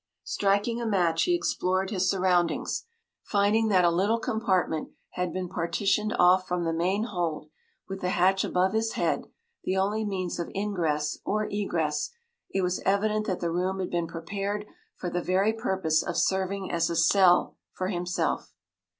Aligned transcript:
Striking 0.23 0.81
a 0.81 0.85
match, 0.87 1.25
he 1.25 1.35
explored 1.35 1.91
his 1.91 2.09
surroundings, 2.09 2.85
finding 3.21 3.67
that 3.67 3.85
a 3.85 3.91
little 3.91 4.17
compartment 4.17 4.89
had 5.11 5.31
been 5.31 5.47
partitioned 5.47 6.11
off 6.17 6.47
from 6.47 6.63
the 6.63 6.73
main 6.73 7.03
hold, 7.03 7.51
with 7.87 8.01
the 8.01 8.09
hatch 8.09 8.43
above 8.43 8.73
his 8.73 8.93
head 8.93 9.25
the 9.63 9.77
only 9.77 10.03
means 10.03 10.39
of 10.39 10.49
ingress 10.55 11.19
or 11.23 11.47
egress. 11.51 12.09
It 12.49 12.63
was 12.63 12.81
evident 12.83 13.27
that 13.27 13.41
the 13.41 13.51
room 13.51 13.77
had 13.79 13.91
been 13.91 14.07
prepared 14.07 14.65
for 14.95 15.07
the 15.11 15.21
very 15.21 15.53
purpose 15.53 16.01
of 16.01 16.17
serving 16.17 16.71
as 16.71 16.89
a 16.89 16.95
cell 16.95 17.57
for 17.71 17.89
himself. 17.89 18.55